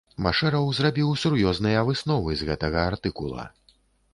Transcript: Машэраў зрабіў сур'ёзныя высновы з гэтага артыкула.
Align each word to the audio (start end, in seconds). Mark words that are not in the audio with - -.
Машэраў 0.25 0.69
зрабіў 0.77 1.11
сур'ёзныя 1.23 1.83
высновы 1.91 2.31
з 2.41 2.49
гэтага 2.51 2.79
артыкула. 2.93 3.47